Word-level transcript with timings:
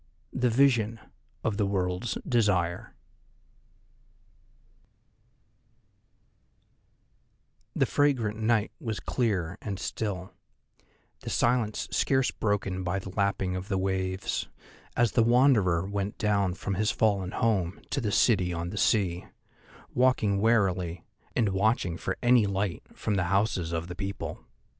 THE 0.33 0.49
VISION 0.49 0.99
OF 1.43 1.57
THE 1.57 1.65
WORLD'S 1.67 2.17
DESIRE 2.27 2.95
The 7.75 7.85
fragrant 7.85 8.39
night 8.39 8.71
was 8.79 8.99
clear 8.99 9.59
and 9.61 9.77
still, 9.77 10.33
the 11.19 11.29
silence 11.29 11.87
scarce 11.91 12.31
broken 12.31 12.83
by 12.83 12.97
the 12.97 13.11
lapping 13.11 13.55
of 13.55 13.67
the 13.67 13.77
waves, 13.77 14.47
as 14.97 15.11
the 15.11 15.21
Wanderer 15.21 15.85
went 15.85 16.17
down 16.17 16.55
from 16.55 16.73
his 16.73 16.89
fallen 16.89 17.29
home 17.33 17.79
to 17.91 18.01
the 18.01 18.11
city 18.11 18.51
on 18.51 18.71
the 18.71 18.77
sea, 18.79 19.25
walking 19.93 20.39
warily, 20.41 21.03
and 21.35 21.49
watching 21.49 21.95
for 21.95 22.17
any 22.23 22.47
light 22.47 22.81
from 22.97 23.13
the 23.13 23.25
houses 23.25 23.71
of 23.71 23.87
the 23.87 23.95
people. 23.95 24.43